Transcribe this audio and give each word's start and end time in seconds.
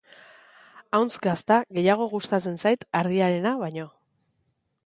Ahuntz 0.99 1.19
gazta 1.25 1.59
gehiago 1.79 2.09
gustatzen 2.15 2.57
zait 2.65 2.89
ardiarena 3.03 3.55
baino. 3.65 3.87